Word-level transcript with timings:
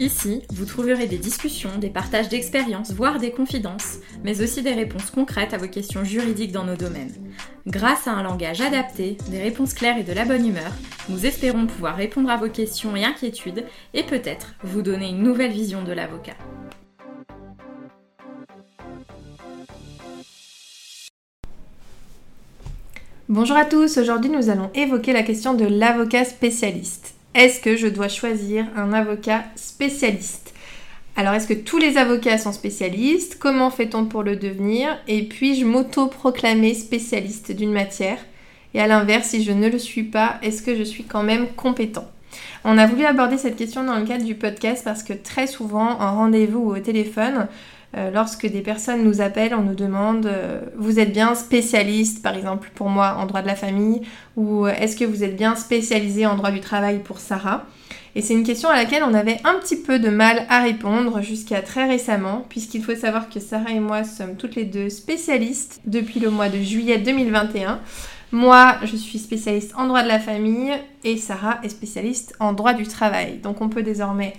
Ici, 0.00 0.42
vous 0.50 0.64
trouverez 0.64 1.06
des 1.06 1.18
discussions, 1.18 1.78
des 1.78 1.88
partages 1.88 2.28
d'expériences, 2.28 2.92
voire 2.92 3.20
des 3.20 3.30
confidences, 3.30 3.98
mais 4.24 4.42
aussi 4.42 4.60
des 4.60 4.72
réponses 4.72 5.12
concrètes 5.12 5.54
à 5.54 5.56
vos 5.56 5.68
questions 5.68 6.02
juridiques 6.02 6.50
dans 6.50 6.64
nos 6.64 6.74
domaines. 6.74 7.14
Grâce 7.68 8.08
à 8.08 8.12
un 8.12 8.24
langage 8.24 8.60
adapté, 8.60 9.16
des 9.30 9.40
réponses 9.40 9.72
claires 9.72 9.96
et 9.96 10.02
de 10.02 10.12
la 10.12 10.24
bonne 10.24 10.46
humeur, 10.46 10.72
nous 11.08 11.26
espérons 11.26 11.66
pouvoir 11.66 11.94
répondre 11.94 12.28
à 12.28 12.36
vos 12.36 12.48
questions 12.48 12.96
et 12.96 13.04
inquiétudes 13.04 13.66
et 13.92 14.02
peut-être 14.02 14.54
vous 14.64 14.82
donner 14.82 15.10
une 15.10 15.22
nouvelle 15.22 15.52
vision 15.52 15.84
de 15.84 15.92
l'avocat. 15.92 16.34
Bonjour 23.28 23.56
à 23.56 23.64
tous, 23.64 23.96
aujourd'hui 23.96 24.30
nous 24.30 24.50
allons 24.50 24.70
évoquer 24.74 25.12
la 25.12 25.22
question 25.22 25.54
de 25.54 25.64
l'avocat 25.64 26.24
spécialiste. 26.24 27.13
Est-ce 27.34 27.58
que 27.58 27.76
je 27.76 27.88
dois 27.88 28.06
choisir 28.06 28.64
un 28.76 28.92
avocat 28.92 29.42
spécialiste? 29.56 30.54
Alors 31.16 31.34
est-ce 31.34 31.48
que 31.48 31.54
tous 31.54 31.78
les 31.78 31.96
avocats 31.96 32.38
sont 32.38 32.52
spécialistes? 32.52 33.38
Comment 33.40 33.70
fait-on 33.70 34.04
pour 34.04 34.22
le 34.22 34.36
devenir? 34.36 34.96
Et 35.08 35.24
puis-je 35.24 35.64
m'auto-proclamer 35.64 36.74
spécialiste 36.74 37.50
d'une 37.50 37.72
matière? 37.72 38.18
Et 38.72 38.80
à 38.80 38.86
l'inverse, 38.86 39.30
si 39.30 39.42
je 39.42 39.50
ne 39.50 39.68
le 39.68 39.80
suis 39.80 40.04
pas, 40.04 40.38
est-ce 40.42 40.62
que 40.62 40.76
je 40.76 40.84
suis 40.84 41.02
quand 41.02 41.24
même 41.24 41.48
compétent? 41.48 42.08
On 42.64 42.78
a 42.78 42.86
voulu 42.86 43.04
aborder 43.04 43.36
cette 43.36 43.56
question 43.56 43.82
dans 43.82 43.98
le 43.98 44.06
cadre 44.06 44.24
du 44.24 44.36
podcast 44.36 44.84
parce 44.84 45.02
que 45.02 45.12
très 45.12 45.48
souvent, 45.48 46.00
en 46.00 46.14
rendez-vous 46.14 46.60
ou 46.60 46.76
au 46.76 46.78
téléphone, 46.78 47.48
lorsque 48.12 48.46
des 48.46 48.60
personnes 48.60 49.04
nous 49.04 49.20
appellent, 49.20 49.54
on 49.54 49.62
nous 49.62 49.74
demande 49.74 50.26
euh, 50.26 50.60
vous 50.76 50.98
êtes 50.98 51.12
bien 51.12 51.34
spécialiste, 51.34 52.22
par 52.22 52.34
exemple 52.34 52.70
pour 52.74 52.88
moi 52.88 53.16
en 53.18 53.26
droit 53.26 53.42
de 53.42 53.46
la 53.46 53.54
famille, 53.54 54.02
ou 54.36 54.66
euh, 54.66 54.72
est-ce 54.78 54.96
que 54.96 55.04
vous 55.04 55.22
êtes 55.22 55.36
bien 55.36 55.54
spécialisé 55.54 56.26
en 56.26 56.34
droit 56.34 56.50
du 56.50 56.60
travail 56.60 56.98
pour 56.98 57.18
Sarah? 57.18 57.66
Et 58.16 58.22
c'est 58.22 58.34
une 58.34 58.44
question 58.44 58.68
à 58.68 58.76
laquelle 58.76 59.02
on 59.04 59.14
avait 59.14 59.38
un 59.44 59.54
petit 59.54 59.76
peu 59.76 59.98
de 59.98 60.08
mal 60.08 60.46
à 60.48 60.62
répondre 60.62 61.20
jusqu'à 61.20 61.62
très 61.62 61.86
récemment, 61.86 62.44
puisqu'il 62.48 62.82
faut 62.82 62.94
savoir 62.94 63.28
que 63.28 63.40
Sarah 63.40 63.70
et 63.70 63.80
moi 63.80 64.04
sommes 64.04 64.36
toutes 64.36 64.54
les 64.54 64.64
deux 64.64 64.88
spécialistes 64.88 65.80
depuis 65.84 66.20
le 66.20 66.30
mois 66.30 66.48
de 66.48 66.58
juillet 66.58 66.98
2021. 66.98 67.80
Moi, 68.32 68.76
je 68.82 68.96
suis 68.96 69.18
spécialiste 69.18 69.74
en 69.76 69.86
droit 69.86 70.02
de 70.02 70.08
la 70.08 70.18
famille 70.18 70.72
et 71.04 71.16
Sarah 71.16 71.60
est 71.62 71.68
spécialiste 71.68 72.34
en 72.40 72.52
droit 72.52 72.72
du 72.72 72.86
travail. 72.86 73.38
Donc 73.38 73.60
on 73.60 73.68
peut 73.68 73.82
désormais 73.82 74.32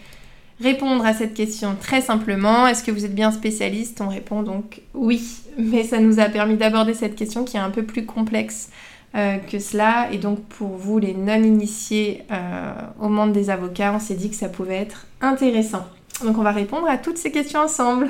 répondre 0.62 1.06
à 1.06 1.14
cette 1.14 1.34
question 1.34 1.76
très 1.80 2.02
simplement. 2.02 2.68
Est-ce 2.68 2.84
que 2.84 2.92
vous 2.92 3.06
êtes 3.06 3.16
bien 3.16 3.32
spécialiste? 3.32 4.02
On 4.02 4.10
répond 4.10 4.44
donc 4.44 4.82
oui, 4.94 5.24
mais 5.58 5.84
ça 5.84 6.00
nous 6.00 6.20
a 6.20 6.26
permis 6.26 6.58
d'aborder 6.58 6.94
cette 6.94 7.16
question 7.16 7.44
qui 7.44 7.58
est 7.58 7.62
un 7.62 7.72
peu 7.72 7.84
plus 7.84 8.06
complexe 8.06 8.70
euh, 9.16 9.38
que 9.38 9.60
cela. 9.60 10.10
Et 10.12 10.18
donc 10.18 10.44
pour 10.46 10.70
vous, 10.70 11.00
les 11.00 11.14
non-initiés 11.14 12.24
euh, 12.32 12.74
au 13.00 13.10
monde 13.10 13.34
des 13.34 13.50
avocats, 13.50 13.94
on 13.94 14.00
s'est 14.00 14.16
dit 14.16 14.30
que 14.30 14.36
ça 14.36 14.50
pouvait 14.50 14.78
être 14.78 15.08
intéressant. 15.22 15.86
Donc 16.24 16.38
on 16.38 16.44
va 16.44 16.52
répondre 16.52 16.88
à 16.88 16.98
toutes 16.98 17.18
ces 17.18 17.32
questions 17.32 17.62
ensemble. 17.62 18.10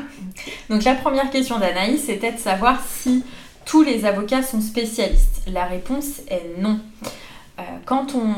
Donc 0.70 0.84
la 0.84 0.94
première 0.94 1.32
question 1.32 1.58
d'Anaïs, 1.58 2.04
c'était 2.06 2.32
de 2.32 2.38
savoir 2.38 2.80
si 2.88 3.24
tous 3.66 3.82
les 3.82 4.06
avocats 4.06 4.44
sont 4.44 4.62
spécialistes. 4.62 5.42
La 5.48 5.66
réponse 5.66 6.22
est 6.30 6.60
non. 6.60 6.80
Euh, 7.58 7.64
quand 7.86 8.14
on 8.16 8.34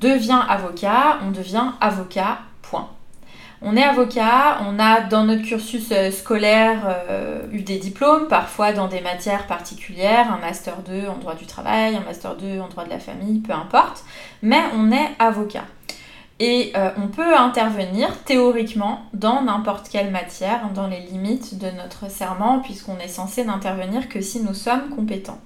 devient 0.00 0.40
avocat, 0.48 1.18
on 1.26 1.32
devient 1.32 1.72
avocat. 1.80 2.38
On 3.64 3.76
est 3.76 3.84
avocat, 3.84 4.58
on 4.66 4.80
a 4.80 5.02
dans 5.02 5.24
notre 5.24 5.42
cursus 5.42 5.92
euh, 5.92 6.10
scolaire 6.10 6.82
euh, 7.08 7.46
eu 7.52 7.62
des 7.62 7.78
diplômes, 7.78 8.26
parfois 8.26 8.72
dans 8.72 8.88
des 8.88 9.00
matières 9.00 9.46
particulières, 9.46 10.32
un 10.32 10.38
master 10.38 10.78
2 10.78 11.06
en 11.06 11.16
droit 11.18 11.36
du 11.36 11.46
travail, 11.46 11.94
un 11.94 12.00
master 12.00 12.34
2 12.36 12.58
en 12.58 12.66
droit 12.66 12.84
de 12.84 12.90
la 12.90 12.98
famille, 12.98 13.38
peu 13.38 13.52
importe, 13.52 14.02
mais 14.42 14.60
on 14.74 14.90
est 14.90 15.10
avocat. 15.20 15.62
Et 16.40 16.72
euh, 16.76 16.90
on 16.96 17.06
peut 17.06 17.36
intervenir 17.36 18.24
théoriquement 18.24 19.02
dans 19.14 19.42
n'importe 19.42 19.88
quelle 19.88 20.10
matière, 20.10 20.70
dans 20.74 20.88
les 20.88 20.98
limites 20.98 21.56
de 21.56 21.70
notre 21.70 22.10
serment, 22.10 22.58
puisqu'on 22.58 22.98
est 22.98 23.06
censé 23.06 23.44
n'intervenir 23.44 24.08
que 24.08 24.20
si 24.20 24.40
nous 24.40 24.54
sommes 24.54 24.88
compétents. 24.90 25.38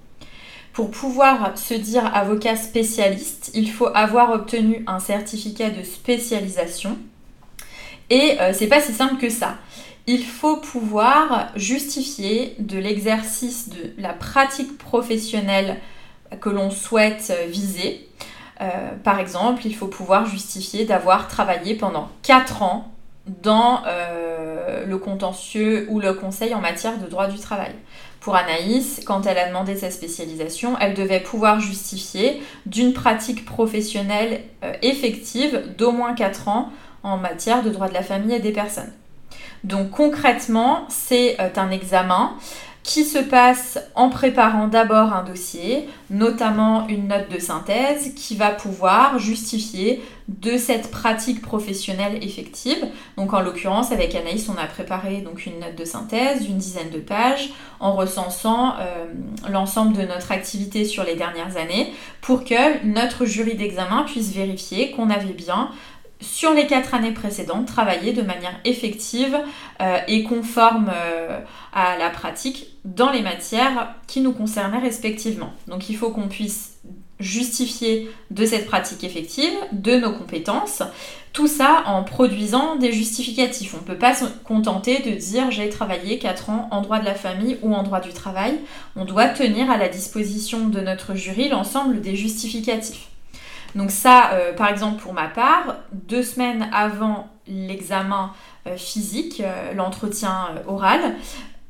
Pour 0.72 0.90
pouvoir 0.90 1.58
se 1.58 1.74
dire 1.74 2.10
avocat 2.14 2.56
spécialiste, 2.56 3.50
il 3.52 3.70
faut 3.70 3.88
avoir 3.94 4.30
obtenu 4.30 4.84
un 4.86 5.00
certificat 5.00 5.68
de 5.68 5.82
spécialisation 5.82 6.96
et 8.10 8.40
euh, 8.40 8.52
c'est 8.52 8.66
pas 8.66 8.80
si 8.80 8.92
simple 8.92 9.16
que 9.16 9.28
ça. 9.28 9.56
Il 10.06 10.24
faut 10.24 10.58
pouvoir 10.58 11.48
justifier 11.56 12.54
de 12.58 12.78
l'exercice 12.78 13.68
de 13.68 13.92
la 13.98 14.12
pratique 14.12 14.78
professionnelle 14.78 15.78
que 16.40 16.48
l'on 16.48 16.70
souhaite 16.70 17.32
viser. 17.48 18.08
Euh, 18.60 18.90
par 19.02 19.18
exemple, 19.18 19.66
il 19.66 19.74
faut 19.74 19.88
pouvoir 19.88 20.26
justifier 20.26 20.84
d'avoir 20.84 21.28
travaillé 21.28 21.74
pendant 21.74 22.08
4 22.22 22.62
ans 22.62 22.92
dans 23.26 23.82
euh, 23.86 24.86
le 24.86 24.98
contentieux 24.98 25.86
ou 25.90 26.00
le 26.00 26.14
conseil 26.14 26.54
en 26.54 26.60
matière 26.60 26.98
de 26.98 27.06
droit 27.06 27.26
du 27.26 27.38
travail. 27.38 27.72
Pour 28.26 28.34
Anaïs, 28.34 29.02
quand 29.06 29.24
elle 29.24 29.38
a 29.38 29.46
demandé 29.46 29.76
sa 29.76 29.88
spécialisation, 29.88 30.76
elle 30.80 30.94
devait 30.94 31.20
pouvoir 31.20 31.60
justifier 31.60 32.42
d'une 32.66 32.92
pratique 32.92 33.44
professionnelle 33.44 34.40
effective 34.82 35.62
d'au 35.78 35.92
moins 35.92 36.12
4 36.12 36.48
ans 36.48 36.72
en 37.04 37.18
matière 37.18 37.62
de 37.62 37.70
droit 37.70 37.88
de 37.88 37.94
la 37.94 38.02
famille 38.02 38.34
et 38.34 38.40
des 38.40 38.50
personnes. 38.50 38.92
Donc 39.62 39.92
concrètement, 39.92 40.86
c'est 40.88 41.40
euh, 41.40 41.50
un 41.54 41.70
examen 41.70 42.32
qui 42.86 43.04
se 43.04 43.18
passe 43.18 43.80
en 43.96 44.10
préparant 44.10 44.68
d'abord 44.68 45.12
un 45.12 45.24
dossier, 45.24 45.88
notamment 46.08 46.86
une 46.86 47.08
note 47.08 47.28
de 47.28 47.40
synthèse 47.40 48.14
qui 48.14 48.36
va 48.36 48.50
pouvoir 48.50 49.18
justifier 49.18 50.00
de 50.28 50.56
cette 50.56 50.92
pratique 50.92 51.42
professionnelle 51.42 52.22
effective. 52.22 52.78
Donc 53.16 53.34
en 53.34 53.40
l'occurrence 53.40 53.90
avec 53.90 54.14
Anaïs, 54.14 54.48
on 54.48 54.56
a 54.56 54.66
préparé 54.66 55.20
donc 55.20 55.46
une 55.46 55.58
note 55.58 55.74
de 55.76 55.84
synthèse 55.84 56.42
d'une 56.42 56.58
dizaine 56.58 56.90
de 56.90 57.00
pages 57.00 57.50
en 57.80 57.96
recensant 57.96 58.74
euh, 58.78 59.06
l'ensemble 59.50 59.96
de 59.96 60.02
notre 60.02 60.30
activité 60.30 60.84
sur 60.84 61.02
les 61.02 61.16
dernières 61.16 61.56
années 61.56 61.92
pour 62.20 62.44
que 62.44 62.86
notre 62.86 63.24
jury 63.24 63.56
d'examen 63.56 64.04
puisse 64.04 64.32
vérifier 64.32 64.92
qu'on 64.92 65.10
avait 65.10 65.32
bien 65.32 65.70
sur 66.20 66.54
les 66.54 66.66
quatre 66.66 66.94
années 66.94 67.12
précédentes, 67.12 67.66
travailler 67.66 68.12
de 68.12 68.22
manière 68.22 68.58
effective 68.64 69.38
euh, 69.80 69.98
et 70.08 70.22
conforme 70.22 70.90
euh, 70.92 71.40
à 71.72 71.98
la 71.98 72.10
pratique 72.10 72.68
dans 72.84 73.10
les 73.10 73.22
matières 73.22 73.94
qui 74.06 74.20
nous 74.20 74.32
concernaient 74.32 74.78
respectivement. 74.78 75.52
Donc 75.68 75.90
il 75.90 75.96
faut 75.96 76.10
qu'on 76.10 76.28
puisse 76.28 76.78
justifier 77.18 78.10
de 78.30 78.44
cette 78.44 78.66
pratique 78.66 79.02
effective, 79.04 79.52
de 79.72 79.96
nos 79.96 80.12
compétences, 80.12 80.82
tout 81.32 81.46
ça 81.46 81.82
en 81.86 82.02
produisant 82.02 82.76
des 82.76 82.92
justificatifs. 82.92 83.74
On 83.74 83.80
ne 83.80 83.86
peut 83.86 83.98
pas 83.98 84.14
se 84.14 84.24
contenter 84.44 85.00
de 85.00 85.16
dire 85.16 85.50
j'ai 85.50 85.68
travaillé 85.68 86.18
4 86.18 86.50
ans 86.50 86.68
en 86.70 86.82
droit 86.82 86.98
de 86.98 87.04
la 87.04 87.14
famille 87.14 87.58
ou 87.62 87.74
en 87.74 87.82
droit 87.82 88.00
du 88.00 88.12
travail. 88.12 88.58
On 88.96 89.04
doit 89.04 89.28
tenir 89.28 89.70
à 89.70 89.76
la 89.76 89.88
disposition 89.88 90.68
de 90.68 90.80
notre 90.80 91.14
jury 91.14 91.48
l'ensemble 91.48 92.00
des 92.00 92.16
justificatifs. 92.16 93.08
Donc 93.76 93.90
ça, 93.90 94.30
euh, 94.32 94.54
par 94.54 94.70
exemple 94.70 95.02
pour 95.02 95.12
ma 95.12 95.28
part, 95.28 95.76
deux 95.92 96.22
semaines 96.22 96.68
avant 96.72 97.28
l'examen 97.46 98.32
euh, 98.66 98.76
physique, 98.76 99.42
euh, 99.44 99.74
l'entretien 99.74 100.48
oral, 100.66 101.14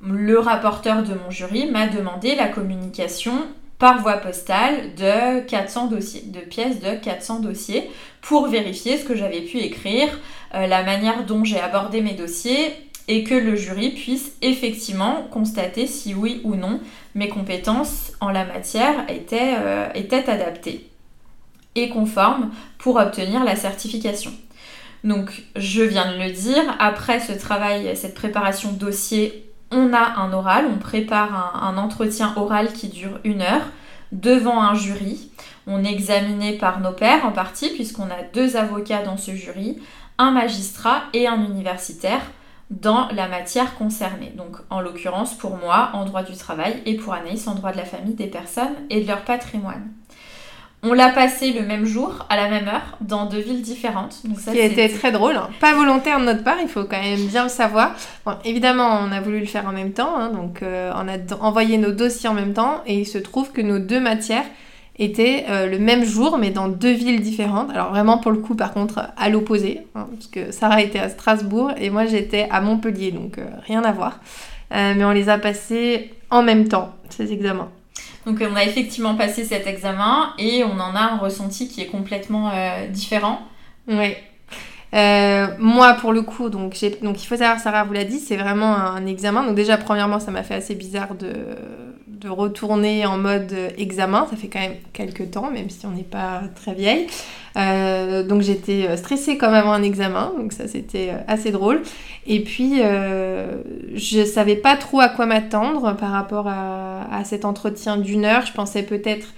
le 0.00 0.38
rapporteur 0.38 1.02
de 1.02 1.14
mon 1.14 1.30
jury 1.30 1.68
m'a 1.68 1.88
demandé 1.88 2.36
la 2.36 2.46
communication 2.46 3.32
par 3.78 4.00
voie 4.00 4.18
postale 4.18 4.94
de 4.94 5.40
400 5.40 5.88
dossiers, 5.88 6.22
de 6.26 6.40
pièces 6.40 6.80
de 6.80 6.94
400 6.94 7.40
dossiers 7.40 7.90
pour 8.22 8.46
vérifier 8.46 8.98
ce 8.98 9.04
que 9.04 9.16
j'avais 9.16 9.40
pu 9.40 9.58
écrire, 9.58 10.08
la 10.52 10.82
manière 10.82 11.26
dont 11.26 11.44
j'ai 11.44 11.60
abordé 11.60 12.00
mes 12.00 12.14
dossiers 12.14 12.72
et 13.08 13.22
que 13.22 13.34
le 13.34 13.54
jury 13.54 13.90
puisse 13.90 14.32
effectivement 14.40 15.26
constater 15.30 15.86
si 15.86 16.14
oui 16.14 16.40
ou 16.44 16.54
non 16.54 16.80
mes 17.14 17.28
compétences 17.28 18.12
en 18.20 18.30
la 18.30 18.46
matière 18.46 18.94
étaient 19.10 20.30
adaptées 20.30 20.88
et 21.76 21.88
conforme 21.88 22.50
pour 22.78 22.96
obtenir 22.96 23.44
la 23.44 23.54
certification. 23.54 24.32
Donc 25.04 25.44
je 25.54 25.82
viens 25.82 26.12
de 26.12 26.18
le 26.18 26.32
dire, 26.32 26.64
après 26.80 27.20
ce 27.20 27.32
travail, 27.32 27.96
cette 27.96 28.14
préparation 28.14 28.72
dossier, 28.72 29.52
on 29.70 29.92
a 29.92 30.18
un 30.18 30.32
oral, 30.32 30.66
on 30.74 30.78
prépare 30.78 31.62
un, 31.62 31.76
entretien 31.76 32.32
oral 32.36 32.72
qui 32.72 32.88
dure 32.88 33.20
une 33.24 33.42
heure 33.42 33.66
devant 34.12 34.60
un 34.60 34.74
jury. 34.74 35.30
On 35.66 35.84
est 35.84 35.92
examiné 35.92 36.56
par 36.58 36.80
nos 36.80 36.92
pairs 36.92 37.24
en 37.24 37.32
partie, 37.32 37.70
puisqu'on 37.70 38.04
a 38.04 38.22
deux 38.32 38.56
avocats 38.56 39.02
dans 39.02 39.16
ce 39.16 39.32
jury, 39.32 39.78
un 40.18 40.30
magistrat 40.30 41.02
et 41.12 41.26
un 41.26 41.44
universitaire 41.44 42.22
dans 42.70 43.08
la 43.12 43.28
matière 43.28 43.76
concernée. 43.76 44.32
Donc 44.36 44.56
en 44.70 44.80
l'occurrence 44.80 45.34
pour 45.34 45.56
moi 45.56 45.90
en 45.92 46.04
droit 46.04 46.22
du 46.22 46.36
travail 46.36 46.82
et 46.84 46.96
pour 46.96 47.12
Anaïs 47.12 47.46
en 47.46 47.54
droit 47.54 47.72
de 47.72 47.76
la 47.76 47.84
famille 47.84 48.14
des 48.14 48.26
personnes 48.26 48.74
et 48.90 49.02
de 49.02 49.06
leur 49.06 49.22
patrimoine. 49.22 49.88
On 50.82 50.92
l'a 50.92 51.08
passé 51.08 51.52
le 51.52 51.62
même 51.62 51.84
jour, 51.84 52.26
à 52.28 52.36
la 52.36 52.48
même 52.48 52.68
heure, 52.68 52.96
dans 53.00 53.26
deux 53.26 53.40
villes 53.40 53.62
différentes. 53.62 54.20
Donc 54.24 54.38
ça, 54.38 54.52
Ce 54.52 54.56
qui 54.56 54.62
a 54.62 54.66
été 54.66 54.88
très 54.90 55.10
drôle. 55.10 55.36
Hein. 55.36 55.48
Pas 55.58 55.74
volontaire 55.74 56.20
de 56.20 56.24
notre 56.26 56.44
part, 56.44 56.58
il 56.60 56.68
faut 56.68 56.84
quand 56.84 57.00
même 57.00 57.26
bien 57.26 57.44
le 57.44 57.48
savoir. 57.48 57.94
Bon, 58.24 58.34
évidemment, 58.44 59.00
on 59.02 59.10
a 59.10 59.20
voulu 59.20 59.40
le 59.40 59.46
faire 59.46 59.66
en 59.66 59.72
même 59.72 59.92
temps, 59.92 60.16
hein, 60.16 60.30
donc 60.30 60.62
euh, 60.62 60.92
on 60.94 61.08
a 61.08 61.16
envoyé 61.40 61.78
nos 61.78 61.92
dossiers 61.92 62.28
en 62.28 62.34
même 62.34 62.52
temps, 62.52 62.82
et 62.86 62.98
il 63.00 63.06
se 63.06 63.18
trouve 63.18 63.52
que 63.52 63.62
nos 63.62 63.78
deux 63.78 64.00
matières 64.00 64.44
étaient 64.98 65.46
euh, 65.48 65.66
le 65.66 65.78
même 65.78 66.04
jour, 66.04 66.38
mais 66.38 66.50
dans 66.50 66.68
deux 66.68 66.92
villes 66.92 67.20
différentes. 67.20 67.70
Alors 67.70 67.90
vraiment, 67.90 68.18
pour 68.18 68.30
le 68.30 68.38
coup, 68.38 68.54
par 68.54 68.72
contre, 68.72 69.08
à 69.16 69.28
l'opposé, 69.28 69.80
hein, 69.94 70.06
parce 70.12 70.28
que 70.28 70.52
Sarah 70.52 70.82
était 70.82 71.00
à 71.00 71.08
Strasbourg 71.08 71.72
et 71.78 71.90
moi 71.90 72.06
j'étais 72.06 72.48
à 72.50 72.60
Montpellier, 72.60 73.10
donc 73.10 73.38
euh, 73.38 73.46
rien 73.66 73.82
à 73.82 73.92
voir. 73.92 74.20
mais 74.70 75.04
on 75.04 75.10
les 75.12 75.28
a 75.28 75.38
passés 75.38 76.12
en 76.30 76.42
même 76.42 76.68
temps, 76.68 76.94
ces 77.08 77.32
examens. 77.32 77.70
Donc 78.26 78.42
on 78.42 78.56
a 78.56 78.64
effectivement 78.64 79.14
passé 79.14 79.44
cet 79.44 79.66
examen 79.68 80.32
et 80.38 80.64
on 80.64 80.72
en 80.80 80.94
a 80.96 81.12
un 81.12 81.16
ressenti 81.16 81.68
qui 81.68 81.80
est 81.80 81.86
complètement 81.86 82.50
euh, 82.52 82.88
différent. 82.88 83.40
Oui. 83.86 84.14
Euh, 84.94 85.48
moi, 85.58 85.94
pour 85.94 86.12
le 86.12 86.22
coup, 86.22 86.48
donc, 86.48 86.76
donc 87.02 87.22
il 87.22 87.26
faut 87.26 87.36
savoir, 87.36 87.60
Sarah 87.60 87.84
vous 87.84 87.92
l'a 87.92 88.04
dit, 88.04 88.18
c'est 88.18 88.36
vraiment 88.36 88.74
un 88.74 89.06
examen. 89.06 89.44
Donc 89.44 89.54
déjà, 89.54 89.76
premièrement, 89.76 90.18
ça 90.18 90.30
m'a 90.30 90.42
fait 90.42 90.54
assez 90.54 90.74
bizarre 90.74 91.14
de, 91.14 91.32
de 92.20 92.28
retourner 92.28 93.06
en 93.06 93.18
mode 93.18 93.54
examen. 93.76 94.26
Ça 94.30 94.36
fait 94.36 94.48
quand 94.48 94.60
même 94.60 94.76
quelques 94.92 95.30
temps, 95.30 95.50
même 95.50 95.70
si 95.70 95.86
on 95.86 95.90
n'est 95.90 96.02
pas 96.02 96.42
très 96.54 96.74
vieille. 96.74 97.06
Euh, 97.56 98.22
donc 98.22 98.42
j'étais 98.42 98.86
euh, 98.86 98.96
stressée 98.96 99.38
comme 99.38 99.54
avant 99.54 99.72
un 99.72 99.82
examen, 99.82 100.32
donc 100.36 100.52
ça 100.52 100.68
c'était 100.68 101.10
euh, 101.10 101.18
assez 101.26 101.50
drôle. 101.50 101.80
Et 102.26 102.40
puis 102.40 102.80
je 102.80 104.24
savais 104.24 104.56
pas 104.56 104.76
trop 104.76 105.00
à 105.00 105.08
quoi 105.08 105.26
m'attendre 105.26 105.94
par 105.96 106.10
rapport 106.10 106.48
à, 106.48 107.22
cet 107.24 107.44
entretien 107.44 107.96
d'une 107.96 108.24
heure. 108.24 108.44
Je 108.44 108.52
pensais 108.52 108.82
peut-être 108.82 109.28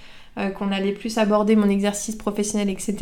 qu'on 0.57 0.73
allait 0.73 0.93
plus 0.93 1.19
aborder 1.19 1.55
mon 1.55 1.69
exercice 1.69 2.17
professionnel, 2.17 2.71
etc. 2.71 2.97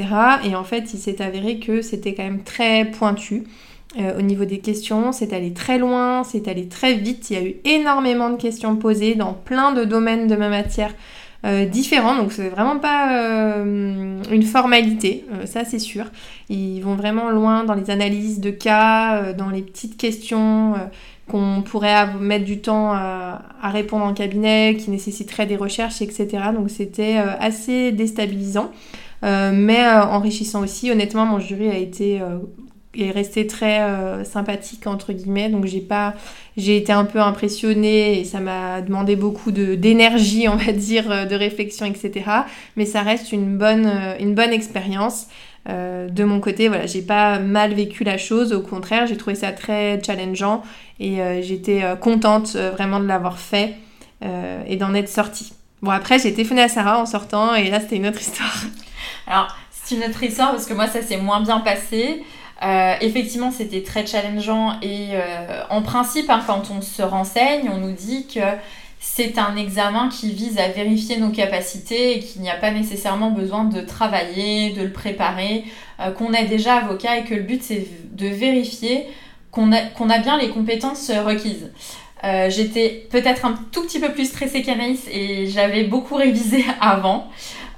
Et 0.44 0.56
en 0.56 0.64
fait, 0.64 0.92
il 0.92 0.98
s'est 0.98 1.22
avéré 1.22 1.60
que 1.60 1.82
c'était 1.82 2.14
quand 2.14 2.24
même 2.24 2.42
très 2.42 2.86
pointu. 2.86 3.44
Au 3.96 4.22
niveau 4.22 4.44
des 4.44 4.58
questions, 4.58 5.12
c'est 5.12 5.32
allé 5.32 5.52
très 5.52 5.78
loin, 5.78 6.22
c'est 6.22 6.48
allé 6.48 6.68
très 6.68 6.94
vite. 6.94 7.30
Il 7.30 7.34
y 7.34 7.40
a 7.40 7.42
eu 7.44 7.54
énormément 7.64 8.28
de 8.28 8.36
questions 8.36 8.76
posées 8.76 9.14
dans 9.14 9.32
plein 9.32 9.72
de 9.72 9.84
domaines 9.84 10.26
de 10.26 10.36
ma 10.36 10.48
matière 10.48 10.92
euh, 11.46 11.64
différents, 11.64 12.16
donc 12.16 12.32
c'est 12.32 12.48
vraiment 12.48 12.78
pas 12.78 13.12
euh, 13.12 14.20
une 14.32 14.42
formalité, 14.42 15.24
euh, 15.32 15.46
ça 15.46 15.64
c'est 15.64 15.78
sûr. 15.78 16.06
Ils 16.48 16.80
vont 16.80 16.96
vraiment 16.96 17.30
loin 17.30 17.62
dans 17.62 17.74
les 17.74 17.90
analyses 17.90 18.40
de 18.40 18.50
cas, 18.50 19.32
dans 19.32 19.50
les 19.50 19.62
petites 19.62 19.96
questions 19.96 20.74
qu'on 21.28 21.62
pourrait 21.62 22.14
mettre 22.14 22.44
du 22.44 22.60
temps 22.60 22.92
à, 22.92 23.42
répondre 23.64 24.04
en 24.04 24.14
cabinet, 24.14 24.76
qui 24.78 24.90
nécessiteraient 24.90 25.46
des 25.46 25.56
recherches, 25.56 26.02
etc. 26.02 26.26
Donc 26.54 26.70
c'était 26.70 27.16
assez 27.16 27.92
déstabilisant, 27.92 28.70
mais 29.22 29.84
enrichissant 29.86 30.62
aussi. 30.62 30.90
Honnêtement, 30.90 31.26
mon 31.26 31.38
jury 31.40 31.68
a 31.68 31.76
été 31.76 32.20
est 32.96 33.10
resté 33.10 33.46
très 33.46 33.80
euh, 33.80 34.24
sympathique 34.24 34.86
entre 34.86 35.12
guillemets. 35.12 35.48
Donc 35.48 35.66
j'ai 35.66 35.80
pas 35.80 36.14
j'ai 36.56 36.76
été 36.76 36.92
un 36.92 37.04
peu 37.04 37.20
impressionnée 37.20 38.18
et 38.18 38.24
ça 38.24 38.40
m'a 38.40 38.80
demandé 38.80 39.16
beaucoup 39.16 39.50
d'énergie 39.50 40.48
on 40.48 40.56
va 40.56 40.72
dire 40.72 41.10
euh, 41.10 41.24
de 41.26 41.34
réflexion 41.34 41.86
etc 41.86 42.30
mais 42.76 42.86
ça 42.86 43.02
reste 43.02 43.32
une 43.32 43.58
bonne 43.58 43.86
euh, 43.86 44.16
une 44.20 44.34
bonne 44.34 44.52
expérience. 44.52 45.26
De 45.68 46.22
mon 46.22 46.38
côté 46.38 46.68
voilà 46.68 46.86
j'ai 46.86 47.02
pas 47.02 47.40
mal 47.40 47.74
vécu 47.74 48.04
la 48.04 48.18
chose. 48.18 48.52
Au 48.52 48.60
contraire 48.60 49.08
j'ai 49.08 49.16
trouvé 49.16 49.34
ça 49.34 49.50
très 49.50 50.00
challengeant 50.00 50.62
et 51.00 51.18
j'étais 51.42 51.82
contente 52.00 52.54
vraiment 52.54 53.00
de 53.00 53.06
l'avoir 53.08 53.40
fait 53.40 53.74
et 54.22 54.76
d'en 54.76 54.94
être 54.94 55.08
sortie. 55.08 55.54
Bon 55.82 55.90
après 55.90 56.20
j'ai 56.20 56.32
téléphoné 56.32 56.62
à 56.62 56.68
Sarah 56.68 57.00
en 57.00 57.06
sortant 57.06 57.56
et 57.56 57.68
là 57.68 57.80
c'était 57.80 57.96
une 57.96 58.06
autre 58.06 58.20
histoire. 58.20 58.56
Alors 59.26 59.48
c'est 59.72 59.96
une 59.96 60.04
autre 60.04 60.22
histoire 60.22 60.52
parce 60.52 60.66
que 60.66 60.74
moi 60.74 60.86
ça 60.86 61.02
s'est 61.02 61.16
moins 61.16 61.40
bien 61.40 61.58
passé 61.58 62.22
euh, 62.62 62.94
effectivement, 63.00 63.50
c'était 63.50 63.82
très 63.82 64.06
challengeant 64.06 64.80
et 64.80 65.08
euh, 65.12 65.62
en 65.68 65.82
principe, 65.82 66.30
hein, 66.30 66.42
quand 66.46 66.70
on 66.70 66.80
se 66.80 67.02
renseigne, 67.02 67.68
on 67.70 67.78
nous 67.78 67.92
dit 67.92 68.26
que 68.26 68.40
c'est 68.98 69.38
un 69.38 69.56
examen 69.56 70.08
qui 70.08 70.32
vise 70.32 70.58
à 70.58 70.68
vérifier 70.68 71.18
nos 71.18 71.28
capacités 71.28 72.16
et 72.16 72.20
qu'il 72.20 72.40
n'y 72.40 72.50
a 72.50 72.56
pas 72.56 72.70
nécessairement 72.70 73.30
besoin 73.30 73.64
de 73.64 73.82
travailler, 73.82 74.70
de 74.70 74.82
le 74.82 74.90
préparer, 74.90 75.64
euh, 76.00 76.10
qu'on 76.12 76.32
est 76.32 76.46
déjà 76.46 76.76
avocat 76.76 77.18
et 77.18 77.24
que 77.24 77.34
le 77.34 77.42
but 77.42 77.62
c'est 77.62 77.86
de 78.12 78.26
vérifier 78.26 79.06
qu'on 79.50 79.70
a, 79.72 79.82
qu'on 79.82 80.08
a 80.08 80.18
bien 80.18 80.38
les 80.38 80.48
compétences 80.48 81.10
requises. 81.10 81.70
J'étais 82.48 83.06
peut-être 83.08 83.44
un 83.44 83.54
tout 83.70 83.82
petit 83.82 84.00
peu 84.00 84.10
plus 84.10 84.24
stressée 84.24 84.62
qu'Anaïs 84.62 85.06
et 85.12 85.46
j'avais 85.46 85.84
beaucoup 85.84 86.16
révisé 86.16 86.64
avant. 86.80 87.30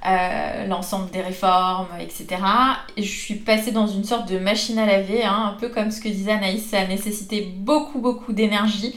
Euh, 0.06 0.66
l'ensemble 0.68 1.10
des 1.10 1.20
réformes, 1.20 1.88
etc. 1.98 2.26
Et 2.96 3.02
je 3.02 3.18
suis 3.18 3.34
passée 3.34 3.72
dans 3.72 3.88
une 3.88 4.04
sorte 4.04 4.30
de 4.30 4.38
machine 4.38 4.78
à 4.78 4.86
laver, 4.86 5.24
hein, 5.24 5.52
un 5.52 5.58
peu 5.58 5.70
comme 5.70 5.90
ce 5.90 6.00
que 6.00 6.08
disait 6.08 6.30
Anaïs, 6.30 6.64
ça 6.64 6.78
a 6.78 6.86
nécessité 6.86 7.52
beaucoup, 7.56 7.98
beaucoup 7.98 8.32
d'énergie. 8.32 8.94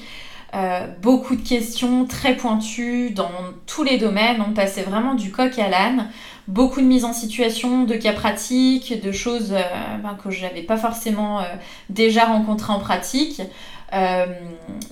Euh, 0.53 0.87
beaucoup 1.01 1.35
de 1.35 1.47
questions 1.47 2.05
très 2.05 2.35
pointues 2.35 3.11
dans 3.11 3.31
tous 3.67 3.83
les 3.83 3.97
domaines. 3.97 4.43
On 4.45 4.53
passait 4.53 4.83
vraiment 4.83 5.13
du 5.13 5.31
coq 5.31 5.57
à 5.57 5.69
l'âne. 5.69 6.09
Beaucoup 6.47 6.81
de 6.81 6.85
mise 6.85 7.05
en 7.05 7.13
situation, 7.13 7.83
de 7.83 7.95
cas 7.95 8.13
pratiques, 8.13 9.01
de 9.01 9.11
choses 9.11 9.53
euh, 9.53 9.61
ben, 10.03 10.17
que 10.21 10.29
je 10.31 10.41
n'avais 10.41 10.63
pas 10.63 10.77
forcément 10.77 11.41
déjà 11.89 12.25
rencontrées 12.25 12.73
en 12.73 12.79
pratique. 12.79 13.41
Euh, 13.93 14.25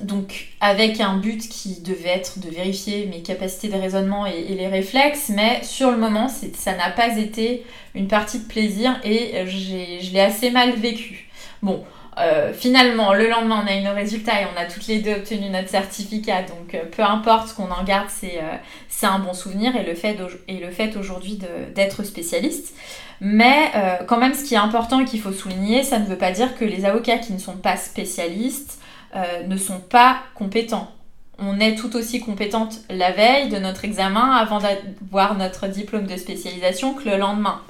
donc 0.02 0.50
avec 0.60 1.00
un 1.00 1.16
but 1.18 1.48
qui 1.48 1.80
devait 1.80 2.10
être 2.10 2.40
de 2.40 2.50
vérifier 2.50 3.06
mes 3.06 3.22
capacités 3.22 3.70
de 3.70 3.80
raisonnement 3.80 4.26
et, 4.26 4.44
les 4.44 4.68
réflexes, 4.68 5.30
mais 5.30 5.64
sur 5.64 5.90
le 5.92 5.98
moment, 5.98 6.28
ça 6.28 6.76
n'a 6.76 6.90
pas 6.90 7.18
été 7.18 7.66
une 7.96 8.08
partie 8.08 8.40
de 8.40 8.46
plaisir 8.46 9.00
et 9.06 9.46
je 9.48 10.14
l'ai 10.14 10.20
assez 10.20 10.52
mal 10.52 10.74
vécu. 10.74 11.30
Bon, 11.62 11.84
euh, 12.18 12.52
finalement, 12.54 13.14
le 13.14 13.30
lendemain, 13.30 13.64
on 13.64 13.68
a 13.68 13.76
eu 13.76 13.82
nos 13.82 13.94
résultats 13.94 14.42
et 14.42 14.46
on 14.54 14.60
a 14.60 14.66
toutes 14.66 14.88
les 14.88 15.00
deux 15.00 15.14
obtenu 15.14 15.50
notre 15.50 15.70
certificat. 15.70 16.44
Donc, 16.44 16.74
euh, 16.74 16.84
peu 16.92 17.04
importe 17.04 17.50
ce 17.50 17.54
qu'on 17.54 17.72
en 17.72 17.84
garde, 17.84 18.10
c'est 18.10 19.06
un 19.06 19.20
bon 19.20 19.34
souvenir 19.34 19.76
et 19.76 19.84
le 19.84 19.96
fait, 19.96 20.18
et 20.48 20.60
le 20.60 20.72
fait 20.72 20.98
aujourd'hui 20.98 21.40
d'être 21.76 22.04
spécialiste. 22.04 22.76
Mais 23.22 23.72
quand 24.08 24.18
même, 24.18 24.34
ce 24.34 24.46
qui 24.46 24.54
est 24.54 24.58
important 24.58 25.02
et 25.02 25.06
qu'il 25.06 25.20
faut 25.20 25.34
souligner, 25.34 25.84
ça 25.84 26.00
ne 26.00 26.06
veut 26.06 26.18
pas 26.18 26.32
dire 26.32 26.58
que 26.58 26.64
les 26.64 26.86
avocats 26.86 27.18
qui 27.18 27.34
ne 27.34 27.38
sont 27.38 27.58
pas 27.58 27.76
spécialistes 27.76 28.80
euh, 29.16 29.44
ne 29.48 29.58
sont 29.58 29.80
pas 29.80 30.20
compétents. 30.36 30.92
On 31.40 31.60
est 31.60 31.76
tout 31.76 31.96
aussi 31.96 32.20
compétente 32.20 32.82
la 32.92 33.12
veille 33.12 33.50
de 33.50 33.58
notre 33.58 33.84
examen 33.84 34.36
avant 34.36 34.60
d'avoir 34.60 35.36
notre 35.36 35.68
diplôme 35.68 36.06
de 36.06 36.16
spécialisation 36.16 36.94
que 36.94 37.10
le 37.10 37.18
lendemain. 37.18 37.62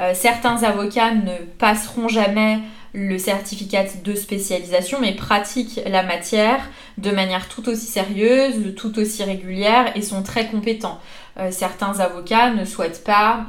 Euh, 0.00 0.12
certains 0.14 0.62
avocats 0.62 1.12
ne 1.12 1.36
passeront 1.58 2.08
jamais 2.08 2.60
le 2.92 3.18
certificat 3.18 3.84
de 4.04 4.14
spécialisation, 4.14 4.98
mais 5.00 5.14
pratiquent 5.14 5.80
la 5.86 6.02
matière 6.02 6.60
de 6.98 7.10
manière 7.10 7.48
tout 7.48 7.68
aussi 7.68 7.86
sérieuse, 7.86 8.74
tout 8.76 8.98
aussi 8.98 9.22
régulière 9.22 9.96
et 9.96 10.02
sont 10.02 10.22
très 10.22 10.48
compétents. 10.48 10.98
Euh, 11.38 11.50
certains 11.50 12.00
avocats 12.00 12.50
ne 12.50 12.64
souhaitent 12.64 13.04
pas, 13.04 13.46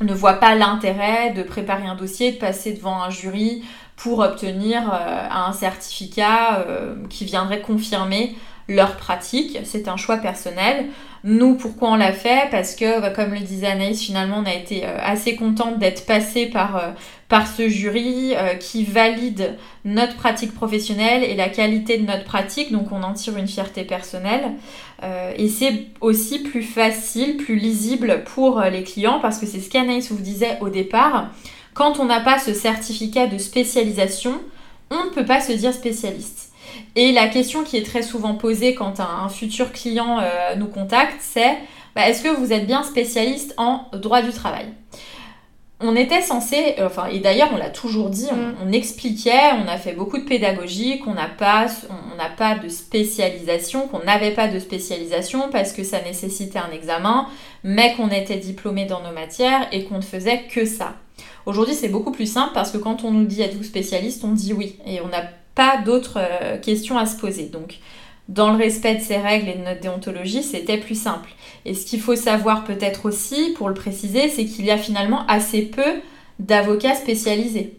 ne 0.00 0.14
voient 0.14 0.34
pas 0.34 0.54
l'intérêt 0.54 1.30
de 1.30 1.42
préparer 1.42 1.86
un 1.86 1.96
dossier, 1.96 2.32
de 2.32 2.38
passer 2.38 2.72
devant 2.72 3.02
un 3.02 3.10
jury 3.10 3.64
pour 3.96 4.20
obtenir 4.20 4.92
euh, 4.92 5.28
un 5.30 5.52
certificat 5.52 6.64
euh, 6.68 6.94
qui 7.08 7.24
viendrait 7.24 7.62
confirmer 7.62 8.36
leur 8.68 8.96
pratique. 8.96 9.58
C'est 9.64 9.88
un 9.88 9.96
choix 9.96 10.16
personnel. 10.16 10.86
Nous, 11.24 11.54
pourquoi 11.54 11.90
on 11.90 11.96
l'a 11.96 12.12
fait? 12.12 12.48
Parce 12.50 12.74
que, 12.74 13.00
bah, 13.00 13.10
comme 13.10 13.32
le 13.32 13.40
disait 13.40 13.66
Anaïs, 13.66 14.00
finalement, 14.00 14.38
on 14.38 14.46
a 14.46 14.54
été 14.54 14.84
euh, 14.84 14.98
assez 15.00 15.36
contente 15.36 15.78
d'être 15.78 16.06
passé 16.06 16.46
par, 16.46 16.94
par 17.28 17.46
ce 17.46 17.68
jury 17.68 18.34
qui 18.60 18.84
valide 18.84 19.56
notre 19.84 20.14
pratique 20.16 20.54
professionnelle 20.54 21.24
et 21.24 21.34
la 21.34 21.48
qualité 21.48 21.98
de 21.98 22.06
notre 22.06 22.24
pratique. 22.24 22.72
Donc, 22.72 22.92
on 22.92 23.02
en 23.02 23.12
tire 23.12 23.36
une 23.36 23.48
fierté 23.48 23.84
personnelle. 23.84 24.52
et 25.36 25.48
c'est 25.48 25.86
aussi 26.00 26.40
plus 26.40 26.62
facile, 26.62 27.36
plus 27.36 27.56
lisible 27.56 28.22
pour 28.34 28.60
les 28.60 28.84
clients 28.84 29.18
parce 29.20 29.38
que 29.38 29.46
c'est 29.46 29.60
ce 29.60 29.68
qu'Anaïs 29.68 30.10
vous 30.12 30.22
disait 30.22 30.58
au 30.60 30.68
départ. 30.68 31.30
Quand 31.76 32.00
on 32.00 32.06
n'a 32.06 32.20
pas 32.20 32.38
ce 32.38 32.54
certificat 32.54 33.26
de 33.26 33.36
spécialisation, 33.36 34.40
on 34.90 35.04
ne 35.04 35.10
peut 35.10 35.26
pas 35.26 35.42
se 35.42 35.52
dire 35.52 35.74
spécialiste. 35.74 36.45
Et 36.96 37.12
la 37.12 37.28
question 37.28 37.62
qui 37.62 37.76
est 37.76 37.84
très 37.84 38.02
souvent 38.02 38.34
posée 38.34 38.74
quand 38.74 39.00
un, 39.00 39.28
futur 39.28 39.70
client 39.70 40.18
euh, 40.18 40.56
nous 40.56 40.66
contacte, 40.66 41.18
c'est 41.20 41.58
bah, 41.94 42.08
est-ce 42.08 42.22
que 42.22 42.28
vous 42.28 42.54
êtes 42.54 42.66
bien 42.66 42.82
spécialiste 42.82 43.54
en 43.58 43.82
droit 43.92 44.22
du 44.22 44.32
travail? 44.32 44.66
On 45.78 45.94
était 45.94 46.22
censé, 46.22 46.76
euh, 46.78 46.86
enfin, 46.86 47.08
et 47.08 47.18
d'ailleurs 47.18 47.50
on 47.52 47.58
l'a 47.58 47.68
toujours 47.68 48.08
dit, 48.08 48.28
on, 48.32 48.64
mm. 48.64 48.72
expliquait, 48.72 49.52
on 49.62 49.68
a 49.68 49.76
fait 49.76 49.92
beaucoup 49.92 50.16
de 50.16 50.24
pédagogie, 50.24 51.00
qu'on 51.00 51.12
n'a 51.12 51.28
pas, 51.28 51.66
on 51.90 52.16
n'a 52.16 52.30
pas 52.30 52.56
de 52.56 52.70
spécialisation, 52.70 53.88
qu'on 53.88 54.02
n'avait 54.02 54.30
pas 54.30 54.48
de 54.48 54.58
spécialisation 54.58 55.50
parce 55.52 55.72
que 55.72 55.84
ça 55.84 56.00
nécessitait 56.00 56.58
un 56.58 56.70
examen, 56.70 57.26
mais 57.62 57.92
qu'on 57.94 58.08
était 58.08 58.38
diplômé 58.38 58.86
dans 58.86 59.02
nos 59.02 59.12
matières 59.12 59.68
et 59.70 59.84
qu'on 59.84 59.98
ne 59.98 60.02
faisait 60.02 60.44
que 60.50 60.64
ça. 60.64 60.94
Aujourd'hui, 61.44 61.74
c'est 61.74 61.90
beaucoup 61.90 62.10
plus 62.10 62.30
simple 62.30 62.52
parce 62.54 62.70
que 62.70 62.78
quand 62.78 63.04
on 63.04 63.10
nous 63.10 63.26
dit 63.26 63.42
êtes-vous 63.42 63.64
spécialiste, 63.64 64.24
on 64.24 64.32
dit 64.32 64.54
oui 64.54 64.78
et 64.86 65.02
on 65.02 65.08
n'a 65.08 65.24
pas 65.56 65.78
d'autres 65.78 66.18
euh, 66.18 66.58
questions 66.58 66.96
à 66.96 67.06
se 67.06 67.16
poser. 67.16 67.46
Donc, 67.46 67.80
dans 68.28 68.52
le 68.52 68.58
respect 68.58 68.94
de 68.96 69.00
ces 69.00 69.16
règles 69.16 69.48
et 69.48 69.54
de 69.54 69.64
notre 69.64 69.80
déontologie, 69.80 70.44
c'était 70.44 70.78
plus 70.78 71.00
simple. 71.00 71.30
Et 71.64 71.74
ce 71.74 71.84
qu'il 71.84 72.00
faut 72.00 72.14
savoir 72.14 72.62
peut-être 72.62 73.06
aussi, 73.06 73.54
pour 73.56 73.68
le 73.68 73.74
préciser, 73.74 74.28
c'est 74.28 74.44
qu'il 74.44 74.64
y 74.64 74.70
a 74.70 74.78
finalement 74.78 75.26
assez 75.26 75.62
peu 75.62 76.00
d'avocats 76.38 76.94
spécialisés. 76.94 77.78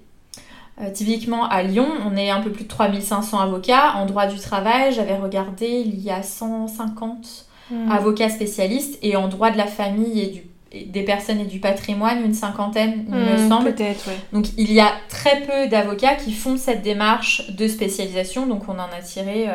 Euh, 0.82 0.92
typiquement 0.92 1.48
à 1.48 1.64
Lyon, 1.64 1.88
on 2.06 2.16
est 2.16 2.30
un 2.30 2.42
peu 2.42 2.52
plus 2.52 2.64
de 2.64 2.70
3500 2.70 3.40
avocats. 3.40 3.94
En 3.96 4.06
droit 4.06 4.28
du 4.28 4.40
travail, 4.40 4.94
j'avais 4.94 5.16
regardé, 5.16 5.68
il 5.86 6.00
y 6.00 6.10
a 6.10 6.24
150 6.24 7.46
hmm. 7.72 7.92
avocats 7.92 8.30
spécialistes. 8.30 8.98
Et 9.02 9.16
en 9.16 9.28
droit 9.28 9.52
de 9.52 9.58
la 9.58 9.68
famille 9.68 10.22
et 10.22 10.28
du 10.28 10.44
des 10.86 11.04
personnes 11.04 11.40
et 11.40 11.46
du 11.46 11.60
patrimoine, 11.60 12.24
une 12.24 12.34
cinquantaine, 12.34 13.06
il 13.08 13.14
me 13.14 13.46
hmm, 13.46 13.50
semble. 13.50 13.74
Peut-être, 13.74 14.10
Donc 14.34 14.46
il 14.58 14.72
y 14.72 14.80
a 14.80 14.92
très 15.10 15.42
peu 15.42 15.68
d'avocats 15.70 16.16
qui 16.16 16.34
font 16.34 16.58
cette 16.58 16.82
démarche 16.82 17.50
de 17.52 17.68
spécialisation, 17.68 18.46
donc 18.46 18.68
on 18.68 18.74
en 18.74 18.90
a 18.98 19.02
tiré 19.04 19.48
euh, 19.48 19.54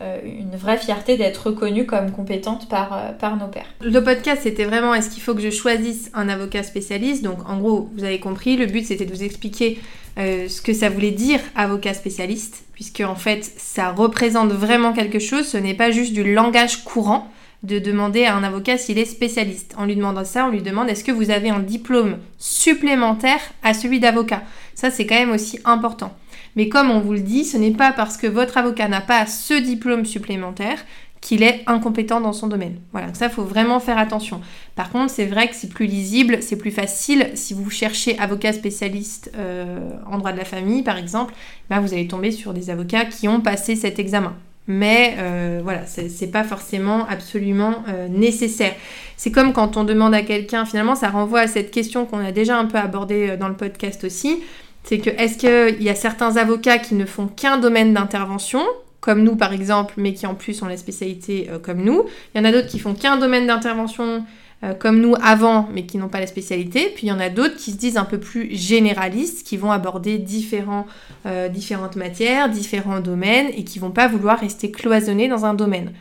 euh, 0.00 0.18
une 0.24 0.56
vraie 0.56 0.78
fierté 0.78 1.16
d'être 1.16 1.48
reconnue 1.48 1.86
comme 1.86 2.12
compétente 2.12 2.68
par, 2.68 2.92
euh, 2.92 3.12
par 3.12 3.36
nos 3.36 3.48
pairs. 3.48 3.66
Le 3.80 4.00
podcast, 4.02 4.42
c'était 4.42 4.64
vraiment 4.64 4.94
est-ce 4.94 5.10
qu'il 5.10 5.22
faut 5.22 5.34
que 5.34 5.40
je 5.40 5.50
choisisse 5.50 6.10
un 6.14 6.28
avocat 6.28 6.62
spécialiste? 6.62 7.22
Donc 7.22 7.48
en 7.48 7.58
gros, 7.58 7.90
vous 7.94 8.04
avez 8.04 8.20
compris, 8.20 8.56
le 8.56 8.66
but 8.66 8.84
c'était 8.84 9.06
de 9.06 9.12
vous 9.12 9.24
expliquer 9.24 9.78
ce 10.16 10.60
que 10.60 10.72
ça 10.72 10.88
voulait 10.88 11.12
dire 11.12 11.38
avocat 11.54 11.94
spécialiste, 11.94 12.64
puisque 12.72 13.02
en 13.02 13.14
fait 13.14 13.44
ça 13.56 13.92
représente 13.92 14.50
vraiment 14.50 14.92
quelque 14.92 15.20
chose, 15.20 15.46
ce 15.46 15.56
n'est 15.56 15.74
pas 15.74 15.92
juste 15.92 16.12
du 16.12 16.34
langage 16.34 16.82
courant 16.82 17.30
de 17.62 17.78
demander 17.78 18.24
à 18.24 18.36
un 18.36 18.44
avocat 18.44 18.78
s'il 18.78 18.98
est 18.98 19.04
spécialiste. 19.04 19.74
En 19.76 19.84
lui 19.84 19.96
demandant 19.96 20.24
ça, 20.24 20.46
on 20.46 20.50
lui 20.50 20.62
demande 20.62 20.88
est-ce 20.88 21.04
que 21.04 21.12
vous 21.12 21.30
avez 21.30 21.50
un 21.50 21.58
diplôme 21.58 22.18
supplémentaire 22.38 23.40
à 23.62 23.74
celui 23.74 23.98
d'avocat? 23.98 24.42
Ça, 24.74 24.90
c'est 24.90 25.06
quand 25.06 25.16
même 25.16 25.32
aussi 25.32 25.58
important. 25.64 26.16
Mais 26.54 26.68
comme 26.68 26.90
on 26.90 27.00
vous 27.00 27.14
le 27.14 27.20
dit, 27.20 27.44
ce 27.44 27.56
n'est 27.56 27.72
pas 27.72 27.92
parce 27.92 28.16
que 28.16 28.26
votre 28.26 28.58
avocat 28.58 28.88
n'a 28.88 29.00
pas 29.00 29.26
ce 29.26 29.54
diplôme 29.54 30.04
supplémentaire 30.04 30.78
qu'il 31.20 31.42
est 31.42 31.62
incompétent 31.66 32.20
dans 32.20 32.32
son 32.32 32.46
domaine. 32.46 32.78
Voilà, 32.92 33.12
ça, 33.12 33.26
il 33.26 33.32
faut 33.32 33.42
vraiment 33.42 33.80
faire 33.80 33.98
attention. 33.98 34.40
Par 34.76 34.90
contre, 34.90 35.12
c'est 35.12 35.26
vrai 35.26 35.48
que 35.48 35.56
c'est 35.56 35.68
plus 35.68 35.86
lisible, 35.86 36.38
c'est 36.42 36.56
plus 36.56 36.70
facile. 36.70 37.32
Si 37.34 37.54
vous 37.54 37.68
cherchez 37.70 38.16
avocat 38.20 38.52
spécialiste 38.52 39.32
euh, 39.36 39.90
en 40.06 40.18
droit 40.18 40.30
de 40.30 40.38
la 40.38 40.44
famille, 40.44 40.84
par 40.84 40.96
exemple, 40.96 41.34
ben, 41.70 41.80
vous 41.80 41.92
allez 41.92 42.06
tomber 42.06 42.30
sur 42.30 42.54
des 42.54 42.70
avocats 42.70 43.04
qui 43.04 43.26
ont 43.26 43.40
passé 43.40 43.74
cet 43.74 43.98
examen 43.98 44.36
mais 44.68 45.16
euh, 45.18 45.60
voilà, 45.64 45.86
c'est 45.86 46.30
pas 46.30 46.44
forcément 46.44 47.06
absolument 47.08 47.82
euh, 47.88 48.06
nécessaire. 48.06 48.74
C'est 49.16 49.32
comme 49.32 49.54
quand 49.54 49.78
on 49.78 49.84
demande 49.84 50.14
à 50.14 50.20
quelqu'un, 50.20 50.66
finalement, 50.66 50.94
ça 50.94 51.08
renvoie 51.08 51.40
à 51.40 51.46
cette 51.46 51.70
question 51.70 52.04
qu'on 52.04 52.18
a 52.18 52.32
déjà 52.32 52.58
un 52.58 52.66
peu 52.66 52.76
abordée 52.76 53.30
euh, 53.30 53.36
dans 53.38 53.48
le 53.48 53.54
podcast 53.54 54.04
aussi. 54.04 54.42
C'est 54.84 54.98
que 54.98 55.08
est-ce 55.08 55.38
qu'il 55.38 55.82
y 55.82 55.88
a 55.88 55.94
certains 55.94 56.36
avocats 56.36 56.78
qui 56.78 56.94
ne 56.94 57.06
font 57.06 57.28
qu'un 57.28 57.56
domaine 57.56 57.94
d'intervention, 57.94 58.62
comme 59.00 59.22
nous 59.22 59.36
par 59.36 59.54
exemple, 59.54 59.94
mais 59.96 60.12
qui 60.12 60.26
en 60.26 60.34
plus 60.34 60.62
ont 60.62 60.66
la 60.66 60.76
spécialité 60.76 61.50
comme 61.62 61.82
nous 61.82 62.04
Il 62.34 62.38
y 62.38 62.40
en 62.40 62.44
a 62.44 62.52
d'autres 62.52 62.68
qui 62.68 62.78
font 62.78 62.94
qu'un 62.94 63.16
domaine 63.16 63.46
d'intervention 63.46 64.24
euh, 64.64 64.74
comme 64.74 65.00
nous 65.00 65.14
avant, 65.22 65.68
mais 65.72 65.86
qui 65.86 65.98
n'ont 65.98 66.08
pas 66.08 66.18
la 66.18 66.26
spécialité. 66.26 66.92
Puis 66.94 67.06
il 67.06 67.10
y 67.10 67.12
en 67.12 67.20
a 67.20 67.28
d'autres 67.28 67.56
qui 67.56 67.70
se 67.70 67.76
disent 67.76 67.96
un 67.96 68.04
peu 68.04 68.18
plus 68.18 68.54
généralistes, 68.56 69.46
qui 69.46 69.56
vont 69.56 69.70
aborder 69.70 70.18
différents, 70.18 70.86
euh, 71.26 71.48
différentes 71.48 71.94
matières, 71.94 72.48
différents 72.48 73.00
domaines, 73.00 73.48
et 73.56 73.62
qui 73.62 73.78
vont 73.78 73.92
pas 73.92 74.08
vouloir 74.08 74.40
rester 74.40 74.70
cloisonnés 74.72 75.28
dans 75.28 75.44
un 75.44 75.54
domaine. 75.54 75.92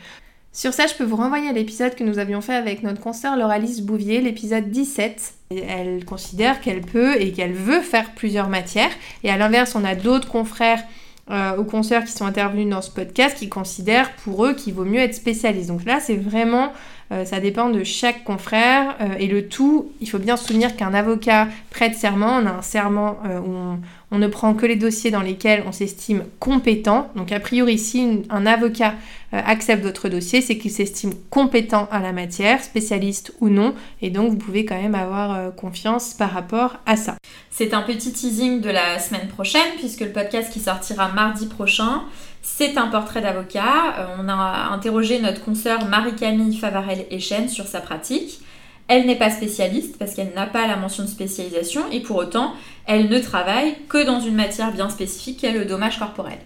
Sur 0.53 0.73
ça, 0.73 0.87
je 0.87 0.95
peux 0.95 1.03
vous 1.03 1.17
renvoyer 1.17 1.47
à 1.47 1.53
l'épisode 1.53 1.93
que 1.93 2.03
nous 2.03 2.17
avions 2.17 2.41
fait 2.41 2.55
avec 2.55 2.81
notre 2.81 2.99
consoeur 2.99 3.37
Lauralice 3.37 3.81
Bouvier, 3.81 4.21
l'épisode 4.21 4.71
17. 4.71 5.33
Elle 5.51 6.03
considère 6.03 6.59
qu'elle 6.59 6.81
peut 6.81 7.21
et 7.21 7.31
qu'elle 7.31 7.53
veut 7.53 7.81
faire 7.81 8.15
plusieurs 8.15 8.49
matières. 8.49 8.89
Et 9.23 9.29
à 9.29 9.37
l'inverse, 9.37 9.75
on 9.75 9.85
a 9.85 9.93
d'autres 9.93 10.29
confrères 10.29 10.81
euh, 11.29 11.63
consoeurs 11.65 12.05
qui 12.05 12.11
sont 12.13 12.25
intervenus 12.25 12.69
dans 12.69 12.81
ce 12.81 12.89
podcast 12.89 13.37
qui 13.37 13.49
considèrent 13.49 14.11
pour 14.23 14.45
eux 14.45 14.53
qu'il 14.53 14.73
vaut 14.73 14.85
mieux 14.85 15.01
être 15.01 15.13
spécialiste. 15.13 15.67
Donc 15.67 15.85
là, 15.85 15.99
c'est 15.99 16.15
vraiment 16.15 16.71
euh, 17.11 17.23
ça 17.25 17.39
dépend 17.39 17.69
de 17.69 17.83
chaque 17.83 18.23
confrère. 18.23 18.95
Euh, 19.01 19.15
et 19.19 19.27
le 19.27 19.47
tout, 19.47 19.91
il 20.01 20.09
faut 20.09 20.19
bien 20.19 20.35
se 20.35 20.45
souvenir 20.45 20.75
qu'un 20.75 20.93
avocat 20.93 21.47
prête 21.69 21.95
serment, 21.95 22.37
on 22.41 22.45
a 22.45 22.51
un 22.51 22.61
serment 22.61 23.17
euh, 23.25 23.39
où 23.39 23.79
on, 24.11 24.17
ne 24.17 24.27
prend 24.27 24.53
que 24.53 24.65
les 24.65 24.75
dossiers 24.75 25.11
dans 25.11 25.21
lesquels 25.21 25.63
on 25.65 25.71
s'estime 25.71 26.23
compétent. 26.39 27.09
Donc 27.15 27.31
a 27.31 27.39
priori, 27.39 27.77
si 27.77 28.23
un 28.29 28.45
avocat 28.45 28.95
accepte 29.31 29.83
votre 29.83 30.07
dossier, 30.07 30.41
c'est 30.41 30.57
qu'il 30.57 30.71
s'estime 30.71 31.11
compétent 31.29 31.89
à 31.91 31.99
la 31.99 32.13
matière, 32.13 32.63
spécialiste 32.63 33.33
ou 33.41 33.49
non. 33.49 33.75
Et 34.01 34.09
donc 34.09 34.29
vous 34.29 34.37
pouvez 34.37 34.63
quand 34.63 34.81
même 34.81 34.95
avoir 34.95 35.53
confiance 35.55 36.13
par 36.13 36.31
rapport 36.31 36.77
à 36.85 36.95
ça. 36.95 37.15
C'est 37.51 37.73
un 37.73 37.81
petit 37.81 38.13
teasing 38.13 38.61
de 38.61 38.69
la 38.69 38.97
semaine 38.97 39.27
prochaine, 39.27 39.75
puisque 39.77 40.01
le 40.01 40.11
podcast 40.11 40.53
qui 40.53 40.61
sortira 40.61 41.09
mardi 41.09 41.45
prochain 41.45 42.03
c'est 42.49 42.77
un 42.77 42.87
portrait 42.87 43.21
d'avocat. 43.21 43.93
Euh, 43.99 44.05
on 44.19 44.29
a 44.29 44.69
interrogé 44.71 45.19
notre 45.19 45.43
consoeur 45.43 45.85
Marie-Camille 45.85 46.57
Favarel-Echen 46.57 47.49
sur 47.49 47.67
sa 47.67 47.81
pratique. 47.81 48.39
Elle 48.87 49.05
n'est 49.05 49.17
pas 49.17 49.29
spécialiste 49.29 49.97
parce 49.99 50.13
qu'elle 50.13 50.33
n'a 50.33 50.47
pas 50.47 50.65
la 50.65 50.77
mention 50.77 51.03
de 51.03 51.09
spécialisation 51.09 51.83
et 51.91 51.99
pour 51.99 52.15
autant, 52.15 52.53
elle 52.85 53.09
ne 53.09 53.19
travaille 53.19 53.75
que 53.89 54.03
dans 54.03 54.21
une 54.21 54.35
matière 54.35 54.71
bien 54.71 54.89
spécifique 54.89 55.39
qui 55.39 55.45
est 55.45 55.51
le 55.51 55.65
dommage 55.65 55.99
corporel. 55.99 56.39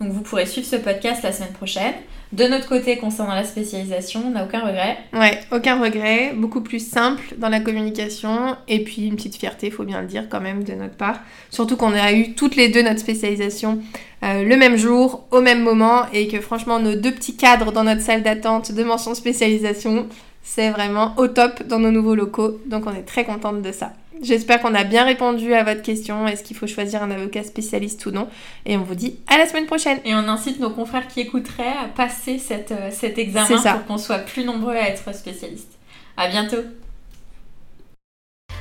Donc 0.00 0.12
vous 0.12 0.22
pourrez 0.22 0.46
suivre 0.46 0.66
ce 0.66 0.76
podcast 0.76 1.22
la 1.22 1.32
semaine 1.32 1.52
prochaine. 1.52 1.92
De 2.32 2.44
notre 2.44 2.68
côté, 2.68 2.96
concernant 2.96 3.34
la 3.34 3.44
spécialisation, 3.44 4.22
on 4.26 4.30
n'a 4.30 4.44
aucun 4.44 4.60
regret. 4.60 4.96
Ouais, 5.12 5.38
aucun 5.52 5.78
regret, 5.78 6.32
beaucoup 6.34 6.60
plus 6.60 6.78
simple 6.78 7.22
dans 7.36 7.48
la 7.48 7.60
communication 7.60 8.56
et 8.66 8.82
puis 8.82 9.08
une 9.08 9.16
petite 9.16 9.36
fierté, 9.36 9.66
il 9.66 9.72
faut 9.72 9.84
bien 9.84 10.00
le 10.00 10.06
dire 10.06 10.28
quand 10.30 10.40
même 10.40 10.64
de 10.64 10.72
notre 10.72 10.94
part. 10.94 11.18
Surtout 11.50 11.76
qu'on 11.76 11.92
a 11.92 12.12
eu 12.12 12.34
toutes 12.34 12.56
les 12.56 12.68
deux 12.68 12.82
notre 12.82 13.00
spécialisation 13.00 13.80
euh, 14.22 14.44
le 14.44 14.56
même 14.56 14.76
jour, 14.76 15.26
au 15.32 15.40
même 15.40 15.62
moment 15.62 16.04
et 16.12 16.28
que 16.28 16.40
franchement 16.40 16.78
nos 16.78 16.94
deux 16.94 17.12
petits 17.12 17.36
cadres 17.36 17.72
dans 17.72 17.84
notre 17.84 18.00
salle 18.00 18.22
d'attente 18.22 18.72
de 18.72 18.84
mention 18.84 19.14
spécialisation, 19.14 20.06
c'est 20.42 20.70
vraiment 20.70 21.14
au 21.18 21.26
top 21.26 21.64
dans 21.64 21.78
nos 21.78 21.90
nouveaux 21.90 22.14
locaux. 22.14 22.60
Donc 22.66 22.86
on 22.86 22.94
est 22.94 23.02
très 23.02 23.24
contente 23.24 23.60
de 23.60 23.72
ça. 23.72 23.92
J'espère 24.22 24.60
qu'on 24.60 24.74
a 24.74 24.84
bien 24.84 25.04
répondu 25.04 25.54
à 25.54 25.64
votre 25.64 25.82
question. 25.82 26.26
Est-ce 26.26 26.42
qu'il 26.42 26.56
faut 26.56 26.66
choisir 26.66 27.02
un 27.02 27.10
avocat 27.10 27.42
spécialiste 27.42 28.04
ou 28.06 28.10
non? 28.10 28.28
Et 28.66 28.76
on 28.76 28.82
vous 28.82 28.94
dit 28.94 29.18
à 29.26 29.38
la 29.38 29.46
semaine 29.46 29.66
prochaine. 29.66 29.98
Et 30.04 30.14
on 30.14 30.28
incite 30.28 30.60
nos 30.60 30.70
confrères 30.70 31.08
qui 31.08 31.20
écouteraient 31.20 31.76
à 31.82 31.88
passer 31.88 32.38
cette, 32.38 32.72
euh, 32.72 32.90
cet 32.90 33.18
examen 33.18 33.56
pour 33.56 33.86
qu'on 33.86 33.98
soit 33.98 34.18
plus 34.18 34.44
nombreux 34.44 34.74
à 34.74 34.88
être 34.88 35.14
spécialistes. 35.14 35.72
À 36.16 36.28
bientôt. 36.28 36.62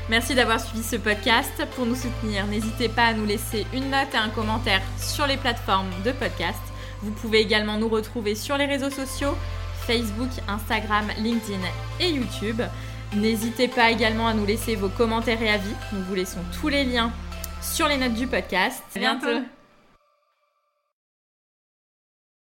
Merci 0.10 0.34
d'avoir 0.34 0.60
suivi 0.60 0.84
ce 0.84 0.96
podcast. 0.96 1.52
Pour 1.76 1.86
nous 1.86 1.96
soutenir, 1.96 2.48
n'hésitez 2.48 2.90
pas 2.90 3.08
à 3.08 3.14
nous 3.14 3.26
laisser 3.26 3.66
une 3.74 3.92
note 3.92 4.14
et 4.14 4.18
un 4.18 4.30
commentaire 4.30 4.82
sur 4.98 5.28
les 5.28 5.38
plateformes 5.38 5.92
de 6.06 6.12
podcast. 6.12 6.58
Vous 7.02 7.12
pouvez 7.12 7.42
également 7.42 7.78
nous 7.78 7.90
retrouver 7.90 8.34
sur 8.34 8.58
les 8.58 8.66
réseaux 8.66 8.90
sociaux 8.90 9.36
Facebook, 9.86 10.30
Instagram, 10.48 11.06
LinkedIn 11.18 11.60
et 12.00 12.10
YouTube. 12.10 12.62
N'hésitez 13.16 13.68
pas 13.68 13.90
également 13.90 14.28
à 14.28 14.34
nous 14.34 14.46
laisser 14.46 14.76
vos 14.76 14.90
commentaires 14.90 15.42
et 15.42 15.50
avis. 15.50 15.74
Nous 15.94 16.04
vous 16.04 16.16
laissons 16.16 16.42
tous 16.60 16.68
les 16.68 16.84
liens 16.84 17.12
sur 17.62 17.88
les 17.88 17.98
notes 17.98 18.14
du 18.14 18.28
podcast. 18.28 18.84
À 18.96 19.00
bientôt. 19.00 19.59